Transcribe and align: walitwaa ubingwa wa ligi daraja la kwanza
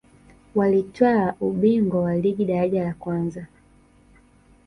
walitwaa 0.55 1.33
ubingwa 1.41 2.01
wa 2.03 2.15
ligi 2.17 2.45
daraja 2.45 2.83
la 2.83 2.93
kwanza 2.93 3.47